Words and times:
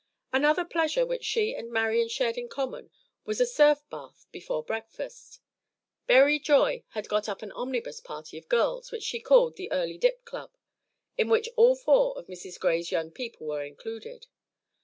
Another 0.33 0.65
pleasure 0.65 1.05
which 1.05 1.23
she 1.23 1.53
and 1.53 1.69
Marian 1.71 2.07
shared 2.07 2.35
in 2.35 2.49
common 2.49 2.89
was 3.23 3.39
a 3.39 3.45
surf 3.45 3.87
bath 3.91 4.25
before 4.31 4.63
breakfast. 4.63 5.39
Berry 6.07 6.39
Joy 6.39 6.83
had 6.97 7.07
got 7.07 7.29
up 7.29 7.43
an 7.43 7.51
omnibus 7.51 7.99
party 8.01 8.39
of 8.39 8.49
girls, 8.49 8.91
which 8.91 9.03
she 9.03 9.19
called 9.19 9.57
"The 9.57 9.71
Early 9.71 9.99
Dip 9.99 10.25
Club," 10.25 10.57
in 11.19 11.29
which 11.29 11.49
all 11.55 11.75
four 11.75 12.17
of 12.17 12.25
Mrs. 12.25 12.59
Gray's 12.59 12.91
young 12.91 13.11
people 13.11 13.45
were 13.45 13.63
included. 13.63 14.25